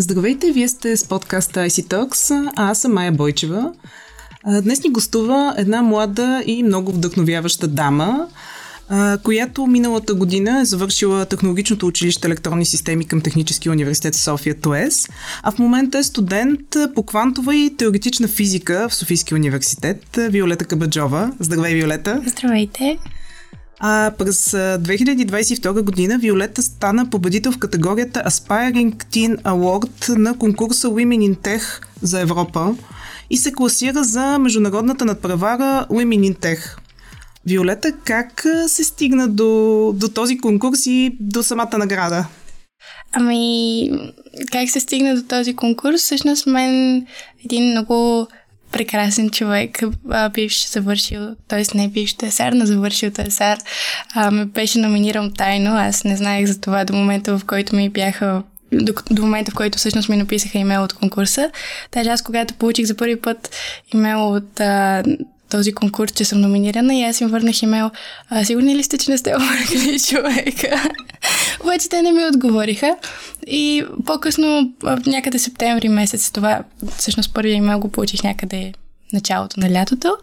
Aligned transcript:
Здравейте, 0.00 0.52
вие 0.52 0.68
сте 0.68 0.96
с 0.96 1.04
подкаста 1.04 1.60
IC 1.60 1.82
Talks, 1.82 2.50
а 2.56 2.70
аз 2.70 2.80
съм 2.80 2.92
Майя 2.92 3.12
Бойчева. 3.12 3.72
Днес 4.62 4.82
ни 4.82 4.90
гостува 4.90 5.54
една 5.58 5.82
млада 5.82 6.42
и 6.46 6.62
много 6.62 6.92
вдъхновяваща 6.92 7.68
дама, 7.68 8.28
която 9.22 9.66
миналата 9.66 10.14
година 10.14 10.60
е 10.60 10.64
завършила 10.64 11.26
технологичното 11.26 11.86
училище 11.86 12.28
електронни 12.28 12.66
системи 12.66 13.04
към 13.04 13.20
Технически 13.20 13.70
университет 13.70 14.14
София 14.14 14.60
ТОЕС, 14.60 15.08
а 15.42 15.50
в 15.50 15.58
момента 15.58 15.98
е 15.98 16.02
студент 16.02 16.76
по 16.94 17.02
квантова 17.02 17.56
и 17.56 17.76
теоретична 17.76 18.28
физика 18.28 18.88
в 18.88 18.94
Софийския 18.94 19.36
университет 19.36 20.18
Виолета 20.30 20.64
Кабаджова. 20.64 21.32
Здравей, 21.40 21.74
Виолета! 21.74 22.22
Здравейте! 22.26 22.98
А 23.82 24.12
през 24.18 24.50
2022 24.50 25.82
година 25.82 26.18
Виолета 26.18 26.62
стана 26.62 27.10
победител 27.10 27.52
в 27.52 27.58
категорията 27.58 28.22
Aspiring 28.26 28.94
Teen 29.04 29.42
Award 29.42 30.16
на 30.16 30.38
конкурса 30.38 30.88
Women 30.88 31.30
in 31.30 31.36
Tech 31.36 31.82
за 32.02 32.20
Европа 32.20 32.74
и 33.30 33.36
се 33.36 33.52
класира 33.52 34.04
за 34.04 34.38
международната 34.38 35.04
надпревара 35.04 35.86
Women 35.90 36.32
in 36.32 36.38
Tech. 36.38 36.76
Виолета, 37.46 37.92
как 37.92 38.46
се 38.66 38.84
стигна 38.84 39.28
до, 39.28 39.92
до 39.96 40.08
този 40.08 40.38
конкурс 40.38 40.86
и 40.86 41.16
до 41.20 41.42
самата 41.42 41.78
награда? 41.78 42.26
Ами, 43.12 43.90
как 44.52 44.70
се 44.70 44.80
стигна 44.80 45.14
до 45.14 45.22
този 45.22 45.56
конкурс? 45.56 46.00
Всъщност 46.00 46.46
мен 46.46 47.06
един 47.44 47.70
много 47.70 48.28
прекрасен 48.72 49.30
човек, 49.30 49.78
бивш 50.32 50.68
завършил, 50.68 51.20
т.е. 51.48 51.64
не 51.74 51.88
бивш 51.88 52.14
тесар, 52.14 52.52
но 52.52 52.66
завършил 52.66 53.10
тесар, 53.10 53.58
ме 54.32 54.44
беше 54.44 54.78
номиниран 54.78 55.32
тайно. 55.32 55.76
Аз 55.76 56.04
не 56.04 56.16
знаех 56.16 56.46
за 56.46 56.60
това 56.60 56.84
до 56.84 56.92
момента, 56.92 57.38
в 57.38 57.44
който 57.44 57.76
ми 57.76 57.88
бяха 57.88 58.42
до, 58.72 58.92
до 59.10 59.22
момента, 59.22 59.50
в 59.50 59.54
който 59.54 59.78
всъщност 59.78 60.08
ми 60.08 60.16
написаха 60.16 60.58
имейл 60.58 60.84
от 60.84 60.92
конкурса. 60.92 61.50
Даже 61.92 62.10
аз, 62.10 62.22
когато 62.22 62.54
получих 62.54 62.86
за 62.86 62.96
първи 62.96 63.20
път 63.20 63.50
имейл 63.94 64.34
от 64.34 64.60
а, 64.60 65.02
този 65.50 65.72
конкурс, 65.72 66.12
че 66.12 66.24
съм 66.24 66.40
номинирана 66.40 66.94
и 66.94 67.04
аз 67.04 67.20
им 67.20 67.28
върнах 67.28 67.62
имейл. 67.62 67.90
А, 68.28 68.44
сигурни 68.44 68.76
ли 68.76 68.82
сте, 68.82 68.98
че 68.98 69.10
не 69.10 69.18
сте 69.18 69.34
объркали 69.36 70.00
човека? 70.00 70.90
Обаче 71.60 71.88
те 71.88 72.02
не 72.02 72.12
ми 72.12 72.24
отговориха. 72.24 72.96
И 73.46 73.84
по-късно, 74.06 74.72
някъде 75.06 75.38
септември 75.38 75.88
месец, 75.88 76.30
това 76.30 76.62
всъщност 76.96 77.34
първия 77.34 77.54
имейл 77.54 77.78
го 77.78 77.88
получих 77.88 78.22
някъде 78.22 78.72
началото 79.12 79.60
на 79.60 79.72
лятото. 79.72 80.16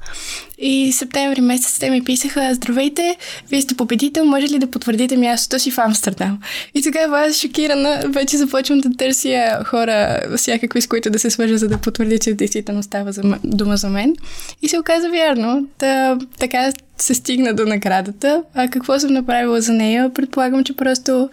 И 0.58 0.94
септември 0.94 1.42
месец 1.42 1.80
те 1.80 1.90
ми 1.90 2.04
писаха, 2.04 2.54
здравейте, 2.54 3.18
вие 3.50 3.62
сте 3.62 3.76
победител, 3.76 4.26
може 4.26 4.48
ли 4.48 4.60
да 4.60 4.72
потвърдите 4.72 5.18
мястото 5.18 5.60
си 5.60 5.72
в 5.72 5.78
Амстердам? 5.78 6.40
И 6.74 6.84
тогава 6.84 7.20
аз 7.20 7.36
шокирана, 7.36 8.04
вече 8.08 8.38
започвам 8.38 8.80
да 8.80 8.90
търся 8.98 9.64
хора, 9.66 10.22
всякакви 10.38 10.82
с 10.82 10.88
които 10.88 11.10
да 11.10 11.20
се 11.20 11.30
свържа, 11.30 11.58
за 11.58 11.68
да 11.68 11.78
потвърдя, 11.78 12.20
че 12.20 12.34
действително 12.34 12.84
става 12.84 13.12
за, 13.12 13.22
дума 13.44 13.78
за 13.78 13.90
мен. 13.90 14.16
И 14.62 14.70
се 14.70 14.80
оказа 14.80 15.10
вярно. 15.10 15.68
Та, 15.78 16.18
така 16.40 16.72
се 16.98 17.14
стигна 17.14 17.53
до 17.53 17.66
наградата. 17.66 18.44
А 18.53 18.67
какво 18.67 19.00
съм 19.00 19.14
направила 19.14 19.62
за 19.62 19.73
нея? 19.73 20.14
Предполагам, 20.14 20.64
че 20.64 20.76
просто 20.76 21.30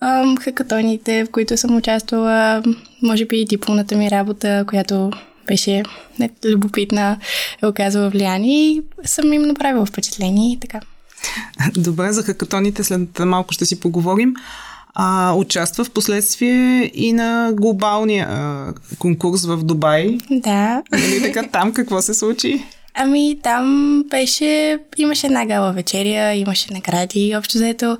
ам, 0.00 0.36
хакатоните, 0.36 1.24
в 1.24 1.30
които 1.30 1.56
съм 1.56 1.76
участвала, 1.76 2.62
може 3.02 3.24
би 3.24 3.40
и 3.40 3.44
дипломната 3.44 3.96
ми 3.96 4.10
работа, 4.10 4.64
която 4.68 5.10
беше 5.46 5.82
не, 6.18 6.30
любопитна, 6.44 7.18
е 7.62 7.66
оказала 7.66 8.10
влияние 8.10 8.62
и 8.62 8.82
съм 9.04 9.32
им 9.32 9.42
направила 9.42 9.86
впечатление 9.86 10.52
и 10.52 10.60
така. 10.60 10.80
Добре, 11.74 12.12
за 12.12 12.22
хакатоните 12.22 12.84
след 12.84 13.18
малко 13.18 13.54
ще 13.54 13.66
си 13.66 13.80
поговорим. 13.80 14.34
А, 14.94 15.34
участва 15.34 15.84
в 15.84 15.90
последствие 15.90 16.90
и 16.94 17.12
на 17.12 17.52
глобалния 17.52 18.26
а, 18.30 18.72
конкурс 18.98 19.44
в 19.46 19.64
Дубай. 19.64 20.18
Да. 20.30 20.82
Нали 20.92 21.22
така 21.22 21.42
там 21.52 21.72
какво 21.72 22.02
се 22.02 22.14
случи? 22.14 22.64
Ами 22.94 23.38
там 23.42 24.04
беше, 24.10 24.78
имаше 24.98 25.26
една 25.26 25.46
гала 25.46 25.72
вечеря, 25.72 26.34
имаше 26.34 26.72
награди. 26.72 27.34
Общо 27.36 27.58
заето 27.58 27.98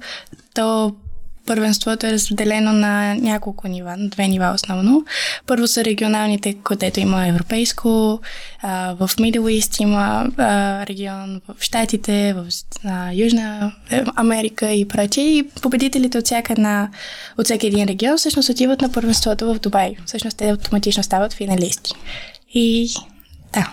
то 0.54 0.94
Първенството 1.46 2.06
е 2.06 2.12
разделено 2.12 2.72
на 2.72 3.14
няколко 3.14 3.68
нива, 3.68 3.96
на 3.96 4.08
две 4.08 4.28
нива 4.28 4.52
основно. 4.54 5.04
Първо 5.46 5.66
са 5.66 5.84
регионалните, 5.84 6.54
където 6.64 7.00
има 7.00 7.28
европейско, 7.28 8.20
а, 8.62 8.94
в 8.94 9.08
Middle 9.08 9.60
East 9.60 9.82
има 9.82 10.26
а, 10.36 10.86
регион, 10.86 11.40
в 11.48 11.62
Штатите, 11.62 12.32
в 12.32 12.46
а, 12.84 13.12
Южна 13.12 13.72
е, 13.90 14.04
Америка 14.16 14.72
и 14.72 14.88
прочее. 14.88 15.24
И 15.24 15.48
победителите 15.62 16.18
от, 16.18 16.24
всяка 16.24 16.52
една, 16.52 16.88
от 17.38 17.44
всеки 17.44 17.66
един 17.66 17.88
регион 17.88 18.18
всъщност 18.18 18.48
отиват 18.48 18.80
на 18.80 18.92
първенството 18.92 19.54
в 19.54 19.58
Дубай. 19.58 19.94
Всъщност 20.06 20.36
те 20.36 20.48
автоматично 20.48 21.02
стават 21.02 21.32
финалисти. 21.32 21.92
И 22.54 22.90
да. 23.52 23.72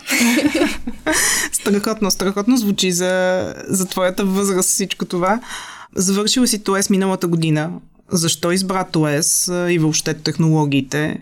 страхотно, 1.52 2.12
страхотно 2.12 2.58
звучи 2.58 2.92
за, 2.92 3.54
за 3.68 3.86
твоята 3.86 4.26
възраст 4.26 4.70
всичко 4.70 5.06
това. 5.06 5.40
Завършила 5.96 6.48
си 6.48 6.64
ТОЕС 6.64 6.90
миналата 6.90 7.28
година. 7.28 7.72
Защо 8.12 8.52
избра 8.52 8.84
ТОЕС 8.84 9.52
и 9.70 9.80
въобще 9.80 10.14
технологиите? 10.14 11.20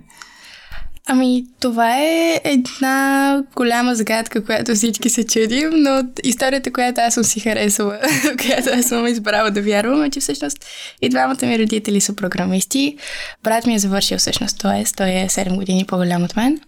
Ами, 1.09 1.45
това 1.59 1.97
е 1.99 2.41
една 2.43 3.43
голяма 3.55 3.95
загадка, 3.95 4.45
която 4.45 4.75
всички 4.75 5.09
се 5.09 5.25
чудим, 5.25 5.69
но 5.73 6.03
историята, 6.23 6.73
която 6.73 7.01
аз 7.01 7.13
съм 7.13 7.23
си 7.23 7.39
харесала, 7.39 7.99
която 8.45 8.69
аз 8.73 8.85
съм 8.85 9.07
избрала 9.07 9.51
да 9.51 9.61
вярвам, 9.61 10.03
е, 10.03 10.09
че 10.09 10.19
всъщност 10.19 10.65
и 11.01 11.09
двамата 11.09 11.45
ми 11.45 11.59
родители 11.59 12.01
са 12.01 12.15
програмисти. 12.15 12.97
Брат 13.43 13.65
ми 13.65 13.75
е 13.75 13.79
завършил 13.79 14.17
всъщност 14.17 14.59
т.е. 14.59 14.83
той 14.97 15.09
е 15.09 15.27
7 15.29 15.55
години 15.55 15.85
по-голям 15.85 16.23
от 16.23 16.35
мен. 16.35 16.59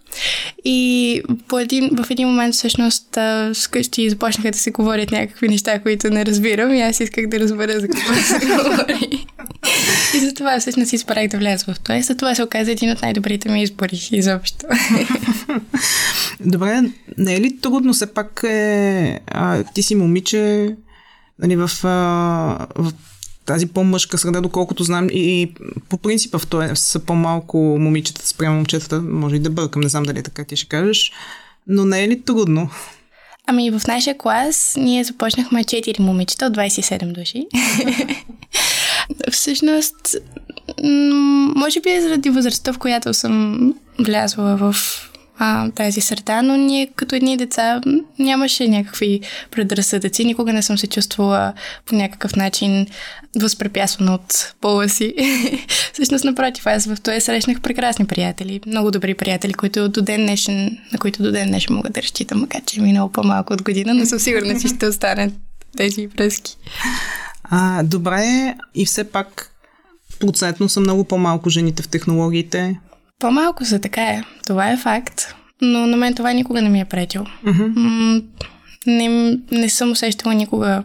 И 0.65 1.21
по 1.47 1.59
един, 1.59 1.89
в 2.03 2.11
един 2.11 2.27
момент 2.27 2.55
всъщност 2.55 3.17
вкъщи 3.63 4.09
започнаха 4.09 4.51
да 4.51 4.57
се 4.57 4.71
говорят 4.71 5.11
някакви 5.11 5.49
неща, 5.49 5.79
които 5.79 6.09
не 6.09 6.25
разбирам 6.25 6.73
и 6.73 6.81
аз 6.81 6.99
исках 6.99 7.27
да 7.27 7.39
разбера 7.39 7.79
за 7.79 7.87
какво 7.87 8.13
се 8.13 8.45
говори. 8.45 9.25
И 10.15 10.19
затова 10.19 10.59
всъщност 10.59 10.93
избрах 10.93 11.27
да 11.27 11.37
вляза 11.37 11.73
в 11.73 11.79
това. 11.79 11.97
И 11.97 12.01
за 12.01 12.17
това 12.17 12.35
се 12.35 12.43
оказа 12.43 12.71
един 12.71 12.91
от 12.91 13.01
най-добрите 13.01 13.49
ми 13.49 13.63
избори 13.63 14.09
изобщо. 14.11 14.65
Добре, 16.39 16.81
не 17.17 17.35
е 17.35 17.41
ли 17.41 17.57
трудно 17.61 17.93
все 17.93 18.13
пак 18.13 18.43
е, 18.43 19.19
а, 19.27 19.63
ти 19.63 19.83
си 19.83 19.95
момиче 19.95 20.75
нали, 21.39 21.55
в, 21.55 21.71
а, 21.83 22.67
в 22.75 22.93
тази 23.45 23.67
по-мъжка 23.67 24.17
среда, 24.17 24.41
доколкото 24.41 24.83
знам 24.83 25.07
и, 25.11 25.41
и 25.41 25.53
по 25.89 25.97
принцип 25.97 26.37
в 26.37 26.47
това 26.47 26.75
са 26.75 26.99
по-малко 26.99 27.57
момичета 27.57 28.27
спрямо 28.27 28.55
момчетата, 28.55 29.01
може 29.01 29.35
и 29.35 29.39
да 29.39 29.49
бъркам, 29.49 29.81
не 29.81 29.89
знам 29.89 30.03
дали 30.03 30.19
е 30.19 30.23
така 30.23 30.43
ти 30.43 30.55
ще 30.55 30.67
кажеш, 30.67 31.11
но 31.67 31.85
не 31.85 32.03
е 32.03 32.07
ли 32.07 32.21
трудно? 32.21 32.69
Ами 33.47 33.71
в 33.71 33.81
нашия 33.87 34.17
клас 34.17 34.73
ние 34.77 35.03
започнахме 35.03 35.63
4 35.63 35.99
момичета 35.99 36.45
от 36.45 36.57
27 36.57 37.11
души. 37.11 37.47
Всъщност, 39.31 40.15
може 41.55 41.81
би 41.81 41.89
е 41.89 42.01
заради 42.01 42.29
възрастта, 42.29 42.73
в 42.73 42.77
която 42.77 43.13
съм 43.13 43.73
влязла 43.99 44.55
в 44.55 44.75
а, 45.39 45.71
тази 45.71 46.01
среда, 46.01 46.41
но 46.41 46.57
ние 46.57 46.87
като 46.95 47.15
едни 47.15 47.37
деца 47.37 47.81
нямаше 48.19 48.67
някакви 48.67 49.21
предразсъдъци. 49.51 50.25
Никога 50.25 50.53
не 50.53 50.61
съм 50.61 50.77
се 50.77 50.87
чувствала 50.87 51.53
по 51.85 51.95
някакъв 51.95 52.35
начин 52.35 52.87
възпрепятствана 53.39 54.13
от 54.13 54.53
пола 54.61 54.89
си. 54.89 55.13
Всъщност, 55.93 56.23
напротив, 56.25 56.67
аз 56.67 56.85
в 56.85 56.97
това 57.03 57.19
срещнах 57.19 57.61
прекрасни 57.61 58.05
приятели, 58.05 58.61
много 58.67 58.91
добри 58.91 59.13
приятели, 59.13 59.53
които 59.53 59.89
до 59.89 60.01
ден 60.01 60.21
днешен, 60.21 60.77
на 60.93 60.99
които 60.99 61.23
до 61.23 61.31
ден 61.31 61.47
днешен 61.47 61.75
мога 61.75 61.89
да 61.89 62.01
разчитам, 62.01 62.39
макар 62.39 62.61
че 62.65 62.79
е 62.79 62.83
минало 62.83 63.09
по-малко 63.09 63.53
от 63.53 63.63
година, 63.63 63.93
но 63.93 64.05
съм 64.05 64.19
сигурна, 64.19 64.59
че 64.61 64.67
ще 64.67 64.87
останат 64.87 65.33
тези 65.77 66.07
връзки. 66.07 66.57
А, 67.49 67.83
добре, 67.83 68.55
и 68.75 68.85
все 68.85 69.03
пак 69.03 69.51
процентно 70.19 70.69
са 70.69 70.79
много 70.79 71.03
по-малко 71.03 71.49
жените 71.49 71.83
в 71.83 71.87
технологиите. 71.87 72.79
По-малко 73.19 73.65
са, 73.65 73.79
така 73.79 74.01
е. 74.01 74.23
Това 74.47 74.71
е 74.71 74.77
факт. 74.77 75.35
Но 75.61 75.87
на 75.87 75.97
мен 75.97 76.15
това 76.15 76.33
никога 76.33 76.61
не 76.61 76.69
ми 76.69 76.79
е 76.79 76.85
претил. 76.85 77.25
Uh-huh. 77.45 78.23
Не, 78.87 79.37
не 79.51 79.69
съм 79.69 79.91
усещала 79.91 80.35
никога 80.35 80.83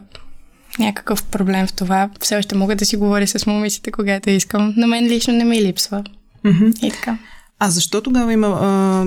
някакъв 0.79 1.25
проблем 1.25 1.67
в 1.67 1.73
това. 1.73 2.11
Все 2.21 2.37
още 2.37 2.55
мога 2.55 2.77
да 2.77 2.87
си 2.87 2.97
говоря 2.97 3.27
с 3.27 3.47
момичета, 3.47 3.93
когато 3.93 4.31
искам. 4.31 4.75
На 4.77 4.87
мен 4.87 5.07
лично 5.07 5.35
не 5.35 5.45
ми 5.45 5.63
липсва. 5.63 6.05
Uh-huh. 6.45 6.87
И 6.87 6.91
така. 6.91 7.19
А 7.59 7.71
защо 7.71 8.01
тогава 8.01 8.33
има 8.33 8.47
а, 8.47 9.07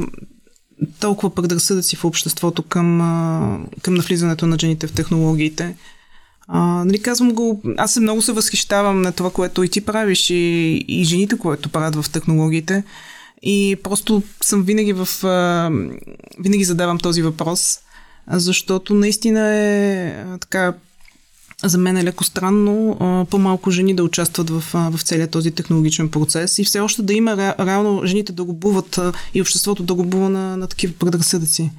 толкова 0.99 1.35
предразсъдъци 1.35 1.95
в 1.95 2.05
обществото 2.05 2.63
към, 2.63 3.01
а, 3.01 3.59
към 3.81 3.93
навлизането 3.93 4.47
на 4.47 4.57
жените 4.59 4.87
в 4.87 4.93
технологиите? 4.93 5.75
А, 6.47 6.59
нали, 6.85 7.01
казвам 7.01 7.33
го, 7.33 7.61
аз 7.77 7.93
се 7.93 7.99
много 7.99 8.21
се 8.21 8.31
възхищавам 8.31 9.01
на 9.01 9.11
това, 9.11 9.29
което 9.29 9.63
и 9.63 9.69
ти 9.69 9.81
правиш 9.81 10.29
и, 10.29 10.85
и 10.87 11.03
жените, 11.03 11.37
което 11.37 11.69
правят 11.69 11.95
в 11.95 12.09
технологиите. 12.09 12.83
И 13.41 13.77
просто 13.83 14.23
съм 14.43 14.63
винаги 14.63 14.93
в... 14.93 15.07
А, 15.23 15.71
винаги 16.39 16.63
задавам 16.63 16.97
този 16.97 17.21
въпрос, 17.21 17.79
защото 18.31 18.93
наистина 18.93 19.55
е 19.55 20.07
а, 20.07 20.37
така 20.37 20.73
за 21.63 21.77
мен 21.77 21.97
е 21.97 22.03
леко 22.03 22.23
странно 22.23 22.97
а, 22.99 23.25
по-малко 23.25 23.71
жени 23.71 23.95
да 23.95 24.03
участват 24.03 24.49
в, 24.49 24.63
в 24.73 25.01
целият 25.03 25.31
този 25.31 25.51
технологичен 25.51 26.09
процес 26.09 26.59
и 26.59 26.63
все 26.63 26.79
още 26.79 27.01
да 27.01 27.13
има 27.13 27.37
ре, 27.37 27.65
реално 27.65 28.01
жените 28.05 28.33
да 28.33 28.43
го 28.43 28.53
буват 28.53 28.97
а, 28.97 29.13
и 29.33 29.41
обществото 29.41 29.83
да 29.83 29.93
го 29.93 30.03
бува 30.05 30.29
на, 30.29 30.57
на 30.57 30.67
такива 30.67 30.93
предразсъдъци. 30.99 31.71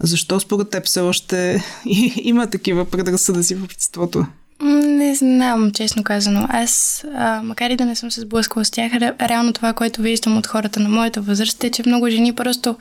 Защо 0.00 0.40
според 0.40 0.70
теб 0.70 0.86
все 0.86 1.00
още 1.00 1.64
има 2.16 2.46
такива 2.46 2.84
предразсъдъци 2.84 3.54
в 3.54 3.64
обществото? 3.64 4.26
Не 4.62 5.14
знам, 5.14 5.72
честно 5.72 6.04
казано. 6.04 6.46
Аз, 6.50 7.04
а, 7.14 7.42
макар 7.42 7.70
и 7.70 7.76
да 7.76 7.84
не 7.84 7.96
съм 7.96 8.10
се 8.10 8.20
сблъскала 8.20 8.64
с 8.64 8.70
тях, 8.70 8.92
ре, 8.92 9.14
реално 9.20 9.52
това, 9.52 9.72
което 9.72 10.02
виждам 10.02 10.36
от 10.36 10.46
хората 10.46 10.80
на 10.80 10.88
моята 10.88 11.20
възраст 11.20 11.64
е, 11.64 11.70
че 11.70 11.82
много 11.86 12.10
жени 12.10 12.34
просто 12.34 12.76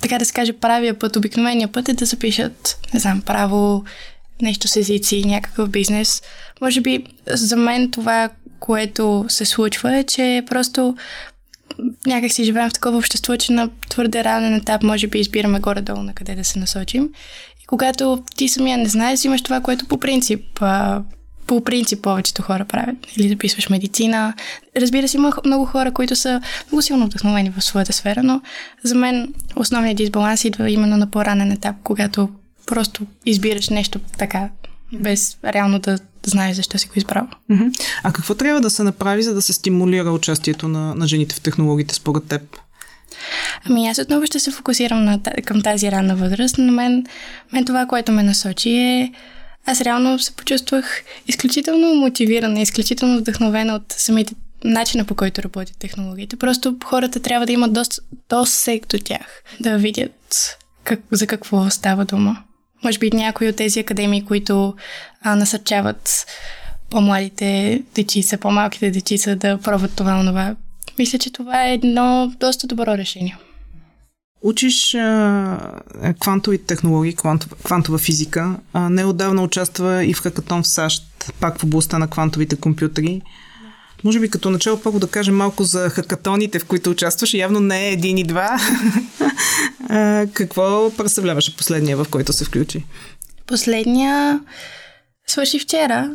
така 0.00 0.18
да 0.18 0.24
се 0.24 0.32
каже, 0.32 0.52
правия 0.52 0.98
път, 0.98 1.16
обикновения 1.16 1.68
път 1.68 1.88
е 1.88 1.92
да 1.92 2.04
запишат, 2.04 2.78
не 2.94 3.00
знам, 3.00 3.20
право, 3.20 3.84
нещо 4.42 4.68
с 4.68 4.76
езици, 4.76 5.24
някакъв 5.24 5.68
бизнес. 5.68 6.22
Може 6.60 6.80
би 6.80 7.06
за 7.26 7.56
мен 7.56 7.90
това, 7.90 8.28
което 8.60 9.24
се 9.28 9.44
случва 9.44 9.96
е, 9.96 10.04
че 10.04 10.42
просто 10.46 10.96
някак 12.06 12.32
си 12.32 12.44
живеем 12.44 12.70
в 12.70 12.72
такова 12.72 12.98
общество, 12.98 13.36
че 13.36 13.52
на 13.52 13.70
твърде 13.88 14.24
ранен 14.24 14.54
етап 14.54 14.82
може 14.82 15.06
би 15.06 15.18
избираме 15.18 15.60
горе-долу 15.60 16.02
на 16.02 16.14
къде 16.14 16.34
да 16.34 16.44
се 16.44 16.58
насочим. 16.58 17.08
И 17.62 17.66
когато 17.66 18.22
ти 18.36 18.48
самия 18.48 18.78
не 18.78 18.88
знаеш, 18.88 19.24
имаш 19.24 19.42
това, 19.42 19.60
което 19.60 19.86
по 19.86 19.98
принцип 19.98 20.60
по 21.46 21.64
принцип 21.64 22.02
повечето 22.02 22.42
хора 22.42 22.64
правят. 22.64 22.96
Или 23.16 23.28
записваш 23.28 23.68
медицина. 23.68 24.34
Разбира 24.76 25.08
се, 25.08 25.16
има 25.16 25.32
много 25.44 25.64
хора, 25.64 25.92
които 25.92 26.16
са 26.16 26.40
много 26.72 26.82
силно 26.82 27.06
вдъхновени 27.06 27.50
в 27.50 27.62
своята 27.62 27.92
сфера, 27.92 28.22
но 28.22 28.40
за 28.82 28.94
мен 28.94 29.34
основният 29.56 29.96
дисбаланс 29.96 30.44
идва 30.44 30.70
именно 30.70 30.96
на 30.96 31.10
по-ранен 31.10 31.52
етап, 31.52 31.76
когато 31.84 32.28
просто 32.66 33.02
избираш 33.26 33.68
нещо 33.68 34.00
така, 34.18 34.48
без 34.92 35.38
реално 35.44 35.78
да 35.78 35.98
знаеш 36.30 36.56
защо 36.56 36.78
си 36.78 36.86
го 36.86 36.92
избрал. 36.96 37.28
А 38.02 38.12
какво 38.12 38.34
трябва 38.34 38.60
да 38.60 38.70
се 38.70 38.82
направи, 38.82 39.22
за 39.22 39.34
да 39.34 39.42
се 39.42 39.52
стимулира 39.52 40.10
участието 40.10 40.68
на, 40.68 40.94
на 40.94 41.06
жените 41.06 41.34
в 41.34 41.40
технологиите 41.40 41.94
според 41.94 42.24
теб? 42.24 42.42
Ами 43.64 43.88
аз 43.88 43.98
отново 43.98 44.26
ще 44.26 44.40
се 44.40 44.50
фокусирам 44.50 45.04
на, 45.04 45.20
към 45.44 45.62
тази 45.62 45.90
ранна 45.90 46.16
възраст, 46.16 46.58
но 46.58 46.72
мен, 46.72 47.06
мен 47.52 47.64
това, 47.64 47.86
което 47.86 48.12
ме 48.12 48.22
насочи 48.22 48.70
е 48.70 49.12
аз 49.66 49.80
реално 49.80 50.18
се 50.18 50.32
почувствах 50.32 51.02
изключително 51.28 51.94
мотивирана, 51.94 52.60
изключително 52.60 53.18
вдъхновена 53.18 53.74
от 53.74 53.92
самите 53.92 54.34
начина 54.64 55.04
по 55.04 55.14
който 55.14 55.42
работят 55.42 55.76
технологиите. 55.78 56.36
Просто 56.36 56.76
хората 56.84 57.20
трябва 57.20 57.46
да 57.46 57.52
имат 57.52 57.72
доста, 57.72 58.02
досег 58.28 58.86
до 58.88 58.98
тях, 58.98 59.42
да 59.60 59.78
видят 59.78 60.56
как, 60.84 61.00
за 61.10 61.26
какво 61.26 61.70
става 61.70 62.04
дума. 62.04 62.42
Може 62.84 62.98
би 62.98 63.10
някои 63.10 63.48
от 63.48 63.56
тези 63.56 63.80
академии, 63.80 64.24
които 64.24 64.74
а, 65.22 65.36
насърчават 65.36 66.26
по-младите 66.90 67.82
дечица, 67.94 68.38
по-малките 68.38 68.90
дечица 68.90 69.36
да 69.36 69.58
пробват 69.58 69.96
това 69.96 70.20
онова. 70.20 70.56
Мисля, 70.98 71.18
че 71.18 71.32
това 71.32 71.66
е 71.66 71.74
едно 71.74 72.32
доста 72.40 72.66
добро 72.66 72.86
решение. 72.86 73.36
Учиш 74.42 74.94
а, 74.94 75.58
квантови 76.20 76.58
технологии, 76.58 77.14
квантова, 77.14 77.56
квантова 77.56 77.98
физика. 77.98 78.56
А, 78.72 78.90
неодавна 78.90 79.42
участва 79.42 80.04
и 80.04 80.14
в 80.14 80.20
хакатон 80.20 80.62
в 80.62 80.66
САЩ, 80.66 81.04
пак 81.40 81.58
в 81.58 81.64
областта 81.64 81.98
на 81.98 82.08
квантовите 82.08 82.56
компютри. 82.56 83.22
Може 84.04 84.20
би 84.20 84.30
като 84.30 84.50
начало 84.50 84.80
първо 84.80 84.98
да 84.98 85.06
кажем 85.06 85.36
малко 85.36 85.64
за 85.64 85.90
хакатоните, 85.90 86.58
в 86.58 86.64
които 86.64 86.90
участваш. 86.90 87.34
Явно 87.34 87.60
не 87.60 87.88
е 87.88 87.92
един 87.92 88.18
и 88.18 88.24
два. 88.24 88.60
а, 89.88 90.26
какво 90.32 90.90
представляваше 90.96 91.56
последния, 91.56 91.96
в 91.96 92.06
който 92.10 92.32
се 92.32 92.44
включи? 92.44 92.84
Последния 93.46 94.40
свърши 95.26 95.58
вчера 95.58 96.12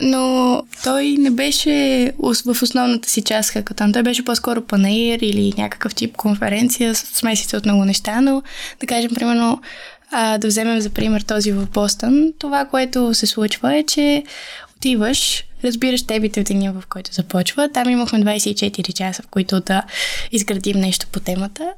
но 0.00 0.62
той 0.84 1.04
не 1.04 1.30
беше 1.30 2.12
в 2.18 2.62
основната 2.62 3.10
си 3.10 3.22
част 3.22 3.50
хакатон. 3.50 3.92
Той 3.92 4.02
беше 4.02 4.24
по-скоро 4.24 4.62
панаир 4.62 5.18
или 5.22 5.52
някакъв 5.58 5.94
тип 5.94 6.16
конференция 6.16 6.94
с 6.94 7.06
смесица 7.06 7.56
от 7.56 7.64
много 7.64 7.84
неща, 7.84 8.20
но 8.20 8.42
да 8.80 8.86
кажем, 8.86 9.10
примерно, 9.14 9.60
а, 10.12 10.38
да 10.38 10.48
вземем 10.48 10.80
за 10.80 10.90
пример 10.90 11.20
този 11.20 11.52
в 11.52 11.66
Бостън, 11.70 12.32
това, 12.38 12.64
което 12.64 13.14
се 13.14 13.26
случва 13.26 13.76
е, 13.76 13.82
че 13.82 14.24
отиваш, 14.76 15.44
разбираш 15.64 16.06
тебите 16.06 16.40
от 16.40 16.46
деня, 16.46 16.72
в 16.72 16.86
който 16.86 17.12
започва. 17.12 17.68
Там 17.74 17.90
имахме 17.90 18.18
24 18.18 18.92
часа, 18.92 19.22
в 19.22 19.26
които 19.26 19.60
да 19.60 19.82
изградим 20.32 20.78
нещо 20.78 21.06
по 21.12 21.20
темата. 21.20 21.72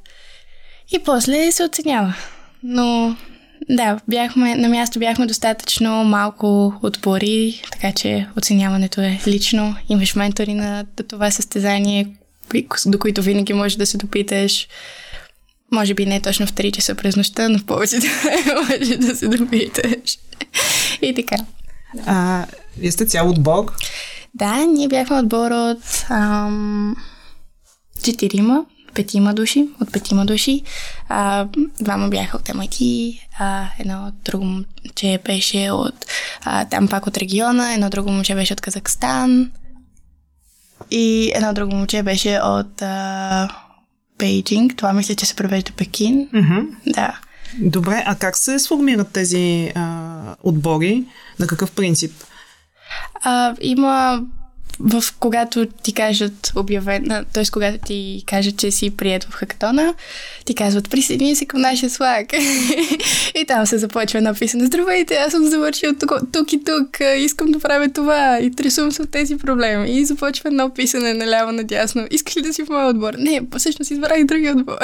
И 0.92 0.98
после 0.98 1.52
се 1.52 1.64
оценява. 1.64 2.14
Но 2.62 3.16
да, 3.70 4.00
бяхме, 4.08 4.54
на 4.54 4.68
място 4.68 4.98
бяхме 4.98 5.26
достатъчно 5.26 6.04
малко 6.04 6.74
отбори, 6.82 7.62
така 7.72 7.92
че 7.92 8.26
оценяването 8.36 9.00
е 9.00 9.20
лично. 9.26 9.76
Имаш 9.88 10.14
ментори 10.14 10.54
на 10.54 10.84
това 11.08 11.30
състезание, 11.30 12.06
до 12.86 12.98
които 12.98 13.22
винаги 13.22 13.52
можеш 13.52 13.76
да 13.76 13.86
се 13.86 13.98
допиташ. 13.98 14.68
Може 15.72 15.94
би 15.94 16.06
не 16.06 16.20
точно 16.20 16.46
в 16.46 16.52
3 16.52 16.72
часа 16.72 16.94
през 16.94 17.16
нощта, 17.16 17.48
но 17.48 17.58
в 17.58 17.64
повечето 17.64 18.06
може 18.68 18.96
да 18.96 19.16
се 19.16 19.28
допиташ. 19.28 20.18
И 21.02 21.14
така. 21.14 21.36
А, 22.06 22.46
вие 22.78 22.92
сте 22.92 23.06
цял 23.06 23.30
отбор? 23.30 23.72
Да, 24.34 24.64
ние 24.64 24.88
бяхме 24.88 25.18
отбор 25.18 25.50
от 25.50 26.04
ам, 26.10 26.96
четирима 28.02 28.64
петима 28.94 29.34
души, 29.34 29.68
от 29.80 29.92
петима 29.92 30.26
души. 30.26 30.62
А, 31.08 31.46
двама 31.80 32.08
бяха 32.08 32.36
от 32.36 32.42
MIT, 32.42 33.20
а, 33.38 33.66
едно 33.78 34.12
друго 34.24 34.44
момче 34.44 35.18
беше 35.24 35.70
от 35.70 36.06
а, 36.44 36.64
там 36.64 36.88
пак 36.88 37.06
от 37.06 37.16
региона, 37.16 37.74
едно 37.74 37.90
друго 37.90 38.10
момче 38.10 38.34
беше 38.34 38.52
от 38.52 38.60
Казахстан 38.60 39.50
и 40.90 41.32
едно 41.34 41.54
друго 41.54 41.74
момче 41.74 42.02
беше 42.02 42.40
от 42.42 42.82
а, 42.82 43.48
Бейджинг. 44.18 44.76
Това 44.76 44.92
мисля, 44.92 45.14
че 45.14 45.26
се 45.26 45.34
превежда 45.34 45.72
Пекин. 45.72 46.28
Mm-hmm. 46.34 46.66
Да. 46.86 47.18
Добре, 47.60 48.02
а 48.06 48.14
как 48.14 48.36
се 48.36 48.58
сформират 48.58 49.12
тези 49.12 49.72
а, 49.74 50.20
отбори? 50.42 51.04
На 51.38 51.46
какъв 51.46 51.72
принцип? 51.72 52.12
А, 53.22 53.54
има 53.60 54.22
в 54.80 55.02
когато 55.20 55.66
ти 55.66 55.92
кажат 55.92 56.52
обявена, 56.56 57.24
т.е. 57.32 57.44
когато 57.52 57.78
ти 57.86 58.22
кажат, 58.26 58.56
че 58.56 58.70
си 58.70 58.90
прият 58.90 59.24
в 59.24 59.32
хакатона, 59.32 59.94
ти 60.44 60.54
казват 60.54 60.90
присъедини 60.90 61.36
се 61.36 61.46
към 61.46 61.60
нашия 61.60 61.90
слаг. 61.90 62.26
и 63.34 63.44
там 63.48 63.66
се 63.66 63.78
започва 63.78 64.20
написано 64.20 64.66
Здравейте, 64.66 65.14
аз 65.14 65.32
съм 65.32 65.46
завършил 65.46 65.94
тук, 66.00 66.12
тук 66.32 66.52
и 66.52 66.64
тук, 66.64 66.98
искам 67.18 67.50
да 67.50 67.58
правя 67.58 67.88
това, 67.88 68.40
и 68.40 68.50
тресувам 68.50 68.92
се 68.92 69.02
от 69.02 69.10
тези 69.10 69.36
проблеми. 69.36 69.90
И 69.90 70.04
започва 70.04 70.48
едно 70.48 70.74
писане 70.74 71.14
наляво 71.14 71.52
надясно. 71.52 72.06
Искаш 72.10 72.36
ли 72.36 72.42
да 72.42 72.52
си 72.52 72.64
в 72.64 72.68
моя 72.68 72.88
отбор? 72.88 73.14
Не, 73.18 73.40
всъщност 73.56 73.90
избрах 73.90 74.24
други 74.24 74.50
отбор. 74.50 74.78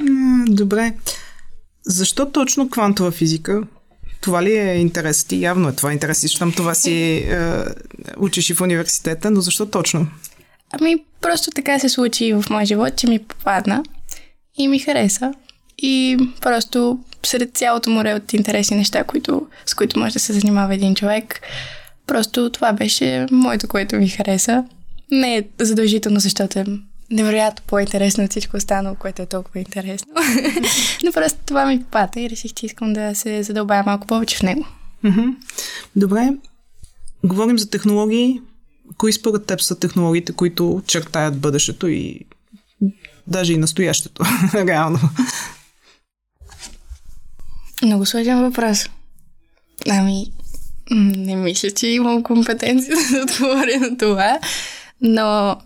Добре. 0.46 0.92
Защо 1.86 2.26
точно 2.26 2.68
квантова 2.68 3.10
физика? 3.10 3.62
Това 4.24 4.42
ли 4.42 4.52
е 4.52 4.74
интересът 4.74 5.28
ти? 5.28 5.40
Явно 5.40 5.68
е 5.68 5.72
това 5.72 5.92
интерес, 5.92 6.20
защото 6.20 6.52
това 6.52 6.74
си 6.74 7.16
е, 7.16 7.64
учиш 8.16 8.50
и 8.50 8.54
в 8.54 8.60
университета, 8.60 9.30
но 9.30 9.40
защо 9.40 9.66
точно? 9.66 10.06
Ами, 10.72 10.96
просто 11.20 11.50
така 11.50 11.78
се 11.78 11.88
случи 11.88 12.32
в 12.32 12.44
моя 12.50 12.66
живот, 12.66 12.96
че 12.96 13.06
ми 13.06 13.18
попадна 13.18 13.82
и 14.58 14.68
ми 14.68 14.78
хареса. 14.78 15.34
И 15.78 16.18
просто 16.40 16.98
сред 17.26 17.56
цялото 17.56 17.90
море 17.90 18.14
от 18.14 18.32
интересни 18.32 18.76
неща, 18.76 19.04
които, 19.04 19.46
с 19.66 19.74
които 19.74 19.98
може 19.98 20.12
да 20.12 20.20
се 20.20 20.32
занимава 20.32 20.74
един 20.74 20.94
човек, 20.94 21.40
просто 22.06 22.50
това 22.50 22.72
беше 22.72 23.26
моето, 23.30 23.68
което 23.68 23.96
ми 23.96 24.08
хареса. 24.08 24.64
Не 25.10 25.36
е 25.36 25.44
задължително, 25.60 26.20
защото 26.20 26.58
е 26.58 26.64
невероятно 27.14 27.64
по-интересно 27.66 28.24
от 28.24 28.30
всичко 28.30 28.56
останало, 28.56 28.96
което 28.96 29.22
е 29.22 29.26
толкова 29.26 29.60
интересно. 29.60 30.12
Но 31.04 31.12
просто 31.12 31.38
това 31.46 31.66
ми 31.66 31.80
попада 31.80 32.20
и 32.20 32.30
реших, 32.30 32.54
че 32.54 32.66
искам 32.66 32.92
да 32.92 33.14
се 33.14 33.42
задълбая 33.42 33.82
малко 33.86 34.06
повече 34.06 34.36
в 34.36 34.42
него. 34.42 34.66
Добре. 35.96 36.28
Говорим 37.24 37.58
за 37.58 37.70
технологии. 37.70 38.40
Кои 38.98 39.12
според 39.12 39.46
теб 39.46 39.60
са 39.60 39.78
технологиите, 39.78 40.32
които 40.32 40.82
чертаят 40.86 41.38
бъдещето 41.38 41.88
и 41.88 42.20
даже 43.26 43.52
и 43.52 43.58
настоящето, 43.58 44.24
реално? 44.54 44.98
Много 47.82 48.06
сложен 48.06 48.40
въпрос. 48.40 48.86
Ами, 49.90 50.26
не 50.90 51.36
мисля, 51.36 51.70
че 51.70 51.86
имам 51.86 52.22
компетенция 52.22 52.96
да 53.12 53.22
отговоря 53.22 53.80
на 53.80 53.98
това, 53.98 54.38
но 55.00 55.56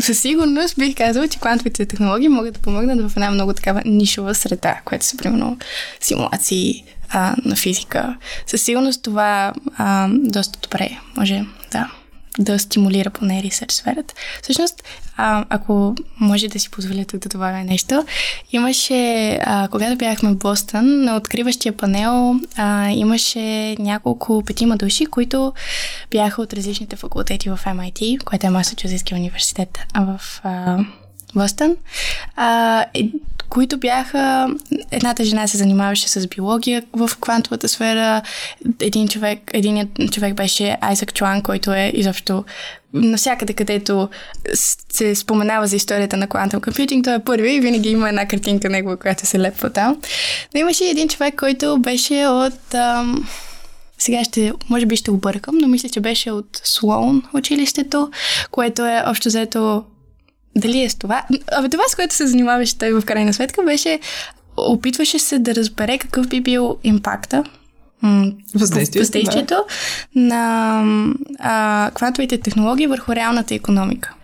със 0.00 0.20
сигурност 0.20 0.78
бих 0.78 0.96
казала, 0.96 1.28
че 1.28 1.38
квантовите 1.38 1.86
технологии 1.86 2.28
могат 2.28 2.54
да 2.54 2.60
помогнат 2.60 3.10
в 3.10 3.16
една 3.16 3.30
много 3.30 3.52
такава 3.52 3.82
нишова 3.84 4.34
среда, 4.34 4.80
което 4.84 5.06
са 5.06 5.16
примерно 5.16 5.58
симулации 6.00 6.84
а, 7.08 7.34
на 7.44 7.56
физика. 7.56 8.16
Със 8.46 8.62
сигурност 8.62 9.02
това 9.02 9.52
а, 9.76 10.08
доста 10.10 10.58
добре 10.62 10.98
може 11.16 11.44
да 11.72 11.90
да 12.38 12.58
стимулира 12.58 13.10
поне 13.10 13.42
ресърч 13.42 13.72
сферата. 13.72 14.14
Всъщност, 14.42 14.82
а, 15.16 15.44
ако 15.48 15.94
може 16.20 16.48
да 16.48 16.58
си 16.58 16.70
позволите 16.70 17.18
да 17.18 17.28
добавя 17.28 17.64
нещо, 17.64 18.04
имаше, 18.52 19.32
а, 19.42 19.68
когато 19.70 19.96
бяхме 19.96 20.30
в 20.30 20.38
Бостън, 20.38 21.04
на 21.04 21.16
откриващия 21.16 21.76
панел 21.76 22.40
а, 22.56 22.90
имаше 22.90 23.76
няколко 23.78 24.42
петима 24.46 24.76
души, 24.76 25.06
които 25.06 25.52
бяха 26.10 26.42
от 26.42 26.52
различните 26.52 26.96
факултети 26.96 27.50
в 27.50 27.60
MIT, 27.64 28.24
което 28.24 28.46
е 28.46 28.50
Масачузетския 28.50 29.18
университет 29.18 29.78
в 29.94 30.20
а, 30.42 30.78
Бостън, 31.34 31.76
а, 32.36 32.84
е, 32.94 33.08
които 33.48 33.78
бяха... 33.78 34.48
Едната 34.90 35.24
жена 35.24 35.46
се 35.46 35.58
занимаваше 35.58 36.08
с 36.08 36.26
биология 36.26 36.82
в 36.92 37.10
квантовата 37.20 37.68
сфера, 37.68 38.22
един 38.80 39.08
човек, 39.08 39.50
единият 39.52 39.88
човек 40.12 40.34
беше 40.34 40.76
Айзак 40.80 41.14
Чуан, 41.14 41.42
който 41.42 41.72
е 41.72 41.92
изобщо 41.94 42.44
навсякъде, 42.92 43.52
където 43.52 44.08
се 44.92 45.14
споменава 45.14 45.66
за 45.66 45.76
историята 45.76 46.16
на 46.16 46.26
квантов 46.26 46.62
компютинг, 46.62 47.04
той 47.04 47.14
е 47.14 47.24
първи 47.24 47.54
и 47.54 47.60
винаги 47.60 47.90
има 47.90 48.08
една 48.08 48.28
картинка 48.28 48.68
негова, 48.68 48.96
която 48.96 49.26
се 49.26 49.40
лепва 49.40 49.70
там. 49.70 49.96
Но 50.54 50.60
имаше 50.60 50.84
един 50.84 51.08
човек, 51.08 51.34
който 51.38 51.78
беше 51.78 52.26
от... 52.26 52.74
Ам, 52.74 53.28
сега 53.98 54.24
ще, 54.24 54.52
може 54.68 54.86
би 54.86 54.96
ще 54.96 55.10
объркам, 55.10 55.58
но 55.58 55.68
мисля, 55.68 55.88
че 55.88 56.00
беше 56.00 56.30
от 56.30 56.60
Слоун 56.64 57.22
училището, 57.34 58.10
което 58.50 58.86
е 58.86 59.02
общо 59.06 59.28
взето 59.28 59.84
дали 60.56 60.82
е 60.82 60.90
с 60.90 60.94
това? 60.94 61.24
Абе, 61.52 61.68
това, 61.68 61.84
с 61.88 61.94
което 61.94 62.14
се 62.14 62.26
занимаваше 62.26 62.78
той 62.78 62.92
в 62.92 63.02
крайна 63.04 63.34
сметка, 63.34 63.62
беше 63.62 64.00
опитваше 64.56 65.18
се 65.18 65.38
да 65.38 65.54
разбере 65.54 65.98
какъв 65.98 66.28
би 66.28 66.40
бил 66.40 66.78
импакта, 66.84 67.44
въздействието, 68.54 68.98
въздействието 68.98 69.54
да. 69.54 70.20
на 70.20 70.82
а, 71.38 71.90
квантовите 71.94 72.38
технологии 72.38 72.86
върху 72.86 73.14
реалната 73.14 73.54
економика. 73.54 74.14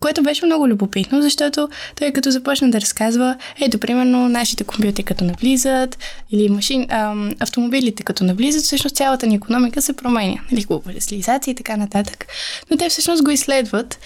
Което 0.00 0.22
беше 0.22 0.46
много 0.46 0.68
любопитно, 0.68 1.22
защото 1.22 1.68
той 1.96 2.12
като 2.12 2.30
започна 2.30 2.70
да 2.70 2.80
разказва, 2.80 3.36
ето, 3.60 3.78
примерно, 3.78 4.28
нашите 4.28 4.64
компютри 4.64 5.02
като 5.02 5.24
навлизат, 5.24 5.98
или 6.30 6.48
машин, 6.48 6.86
ам, 6.90 7.30
автомобилите 7.40 8.02
като 8.02 8.24
навлизат, 8.24 8.62
всъщност 8.62 8.96
цялата 8.96 9.26
ни 9.26 9.34
економика 9.34 9.82
се 9.82 9.92
променя, 9.92 10.36
нали, 10.52 10.64
глобализация 10.64 11.52
и 11.52 11.54
така 11.54 11.76
нататък. 11.76 12.26
Но 12.70 12.76
те 12.76 12.88
всъщност 12.88 13.24
го 13.24 13.30
изследват 13.30 13.98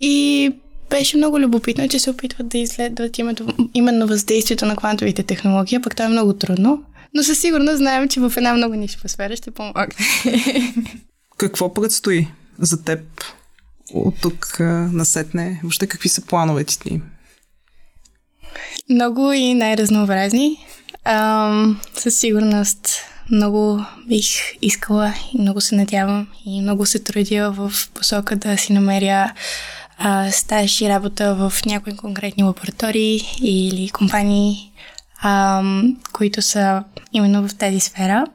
и 0.00 0.52
беше 0.94 1.16
много 1.16 1.40
любопитно, 1.40 1.88
че 1.88 1.98
се 1.98 2.10
опитват 2.10 2.48
да 2.48 2.58
изследват 2.58 3.18
именно 3.74 4.06
въздействието 4.06 4.66
на 4.66 4.76
квантовите 4.76 5.22
технологии, 5.22 5.82
пък 5.82 5.96
това 5.96 6.04
е 6.06 6.08
много 6.08 6.32
трудно. 6.32 6.84
Но 7.14 7.22
със 7.22 7.40
сигурност 7.40 7.76
знаем, 7.76 8.08
че 8.08 8.20
в 8.20 8.32
една 8.36 8.54
много 8.54 8.74
нишова 8.74 9.08
сфера 9.08 9.36
ще 9.36 9.50
помогне. 9.50 9.94
Какво 11.36 11.74
предстои 11.74 12.28
за 12.58 12.84
теб 12.84 13.00
от 13.94 14.14
тук 14.22 14.56
насетне? 14.92 15.60
Въобще 15.62 15.86
какви 15.86 16.08
са 16.08 16.22
плановете 16.22 16.78
ти? 16.78 17.00
Много 18.90 19.32
и 19.32 19.54
най-разнообразни. 19.54 20.66
Ам, 21.04 21.80
със 21.94 22.18
сигурност 22.18 22.88
много 23.30 23.84
бих 24.08 24.26
искала 24.62 25.14
и 25.34 25.40
много 25.40 25.60
се 25.60 25.74
надявам 25.74 26.26
и 26.46 26.60
много 26.60 26.86
се 26.86 26.98
трудя 26.98 27.50
в 27.50 27.72
посока 27.94 28.36
да 28.36 28.58
си 28.58 28.72
намеря 28.72 29.32
а, 29.98 30.30
стаж 30.32 30.80
и 30.80 30.88
работа 30.88 31.34
в 31.34 31.52
някои 31.66 31.96
конкретни 31.96 32.42
лаборатории 32.42 33.20
или 33.42 33.90
компании, 33.90 34.72
а, 35.22 35.62
които 36.12 36.42
са 36.42 36.84
именно 37.12 37.48
в 37.48 37.54
тази 37.54 37.80
сфера. 37.80 38.26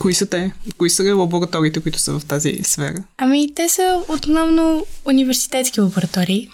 Кои 0.00 0.14
са 0.14 0.26
те? 0.26 0.52
Кои 0.78 0.90
са 0.90 1.14
лабораториите, 1.14 1.80
които 1.80 1.98
са 1.98 2.18
в 2.18 2.24
тази 2.24 2.60
сфера? 2.62 3.04
Ами, 3.18 3.54
те 3.54 3.68
са 3.68 4.02
основно 4.08 4.86
университетски 5.04 5.80
лаборатории. 5.80 6.48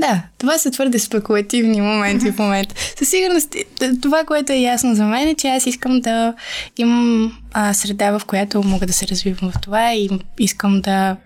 Да, 0.00 0.22
това 0.38 0.58
са 0.58 0.70
твърде 0.70 0.98
спекулативни 0.98 1.80
моменти 1.80 2.32
в 2.32 2.38
момента. 2.38 2.74
Със 2.98 3.08
сигурност, 3.08 3.54
това, 4.02 4.24
което 4.24 4.52
е 4.52 4.56
ясно 4.56 4.94
за 4.94 5.04
мен 5.04 5.28
е, 5.28 5.34
че 5.34 5.48
аз 5.48 5.66
искам 5.66 6.00
да 6.00 6.34
имам 6.76 7.32
а, 7.52 7.74
среда, 7.74 8.18
в 8.18 8.24
която 8.24 8.62
мога 8.62 8.86
да 8.86 8.92
се 8.92 9.08
развивам 9.08 9.50
в 9.50 9.60
това 9.62 9.94
и 9.94 10.08
искам 10.38 10.80
да 10.80 11.16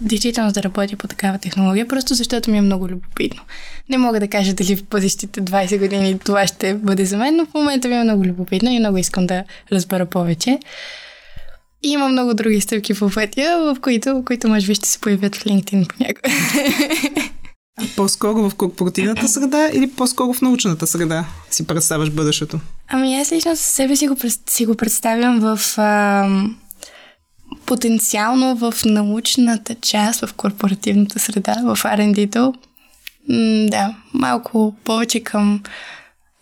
действително 0.00 0.52
да 0.52 0.62
работя 0.62 0.96
по 0.96 1.08
такава 1.08 1.38
технология, 1.38 1.88
просто 1.88 2.14
защото 2.14 2.50
ми 2.50 2.58
е 2.58 2.60
много 2.60 2.88
любопитно. 2.88 3.42
Не 3.88 3.98
мога 3.98 4.20
да 4.20 4.28
кажа 4.28 4.54
дали 4.54 4.76
в 4.76 4.84
бъдещите 4.84 5.42
20 5.42 5.78
години 5.78 6.18
това 6.18 6.46
ще 6.46 6.74
бъде 6.74 7.04
за 7.04 7.16
мен, 7.16 7.36
но 7.36 7.46
в 7.46 7.54
момента 7.54 7.88
ми 7.88 7.94
е 7.94 8.04
много 8.04 8.24
любопитно 8.24 8.70
и 8.70 8.78
много 8.78 8.98
искам 8.98 9.26
да 9.26 9.44
разбера 9.72 10.06
повече. 10.06 10.58
И 11.82 11.88
има 11.88 12.08
много 12.08 12.34
други 12.34 12.60
стъпки 12.60 12.94
по 12.94 13.10
пътя, 13.10 13.74
в 13.74 13.80
които, 13.80 14.22
които 14.26 14.48
може 14.48 14.66
би 14.66 14.74
ще 14.74 14.88
се 14.88 15.00
появят 15.00 15.36
в 15.36 15.44
LinkedIn 15.44 15.88
понякога. 15.88 16.30
По-скоро 17.96 18.50
в 18.50 18.54
корпоративната 18.54 19.28
среда 19.28 19.68
или 19.72 19.90
по-скоро 19.90 20.32
в 20.32 20.42
научната 20.42 20.86
среда 20.86 21.24
си 21.50 21.66
представяш 21.66 22.10
бъдещето? 22.10 22.60
Ами 22.88 23.16
аз 23.20 23.32
лично 23.32 23.56
със 23.56 23.66
себе 23.66 23.96
си 23.96 24.08
го, 24.08 24.16
си 24.50 24.66
го 24.66 24.74
представям 24.74 25.40
в 25.40 25.78
а, 25.78 26.28
потенциално 27.66 28.56
в 28.56 28.74
научната 28.84 29.74
част, 29.74 30.26
в 30.26 30.34
корпоративната 30.34 31.18
среда, 31.18 31.54
в. 31.64 31.78
М- 33.28 33.66
да, 33.70 33.96
малко 34.12 34.74
повече 34.84 35.20
към 35.20 35.62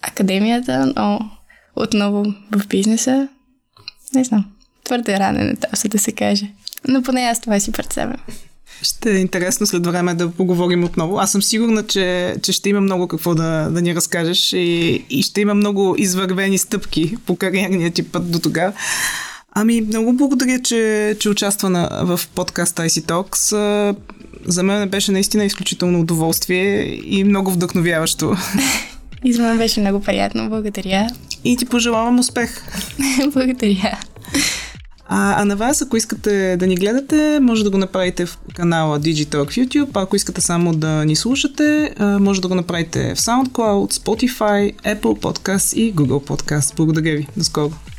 академията, 0.02 0.92
но 0.96 1.20
отново 1.76 2.24
в 2.50 2.66
бизнеса. 2.66 3.28
Не 4.14 4.24
знам. 4.24 4.44
Твърде 4.84 5.18
ранен 5.18 5.48
етап, 5.48 5.76
за 5.76 5.88
да 5.88 5.98
се 5.98 6.12
каже. 6.12 6.50
Но 6.88 7.02
поне 7.02 7.20
аз 7.20 7.40
това 7.40 7.60
си 7.60 7.72
представям. 7.72 8.16
Ще 8.82 9.10
е 9.10 9.18
интересно 9.18 9.66
след 9.66 9.86
време 9.86 10.14
да 10.14 10.30
поговорим 10.30 10.84
отново. 10.84 11.18
Аз 11.18 11.32
съм 11.32 11.42
сигурна, 11.42 11.86
че, 11.86 12.36
че 12.42 12.52
ще 12.52 12.68
има 12.70 12.80
много 12.80 13.08
какво 13.08 13.34
да, 13.34 13.68
да 13.70 13.82
ни 13.82 13.94
разкажеш 13.94 14.52
и, 14.52 15.04
и 15.10 15.22
ще 15.22 15.40
има 15.40 15.54
много 15.54 15.94
извървени 15.98 16.58
стъпки 16.58 17.16
по 17.26 17.36
кариерния 17.36 17.90
ти 17.90 18.02
път 18.02 18.30
до 18.30 18.38
тогава. 18.38 18.72
Ами, 19.52 19.80
много 19.80 20.12
благодаря, 20.12 20.62
че, 20.62 21.16
че 21.20 21.28
участва 21.28 21.70
на, 21.70 21.88
в 22.02 22.20
подкаста 22.34 22.82
IC 22.82 23.02
Talks. 23.02 23.96
За 24.46 24.62
мен 24.62 24.88
беше 24.88 25.12
наистина 25.12 25.44
изключително 25.44 26.00
удоволствие 26.00 27.00
и 27.04 27.24
много 27.24 27.50
вдъхновяващо. 27.50 28.36
И 29.24 29.32
за 29.32 29.42
мен 29.42 29.58
беше 29.58 29.80
много 29.80 30.00
приятно. 30.00 30.48
Благодаря. 30.48 31.08
И 31.44 31.56
ти 31.56 31.64
пожелавам 31.64 32.18
успех. 32.18 32.62
благодаря. 33.32 33.98
А, 35.14 35.42
а 35.42 35.44
на 35.44 35.56
вас, 35.56 35.82
ако 35.82 35.96
искате 35.96 36.56
да 36.56 36.66
ни 36.66 36.74
гледате, 36.74 37.38
може 37.42 37.64
да 37.64 37.70
го 37.70 37.78
направите 37.78 38.26
в 38.26 38.38
канала 38.54 39.00
Digitalk 39.00 39.50
в 39.50 39.54
YouTube, 39.54 39.88
а 39.94 40.02
ако 40.02 40.16
искате 40.16 40.40
само 40.40 40.74
да 40.74 41.04
ни 41.04 41.16
слушате, 41.16 41.94
може 42.00 42.40
да 42.40 42.48
го 42.48 42.54
направите 42.54 43.14
в 43.14 43.18
SoundCloud, 43.18 43.92
Spotify, 43.92 44.74
Apple 44.74 45.20
Podcast 45.20 45.76
и 45.76 45.94
Google 45.94 46.26
Podcast. 46.26 46.76
Благодаря 46.76 47.16
ви. 47.16 47.28
До 47.36 47.44
скоро. 47.44 47.91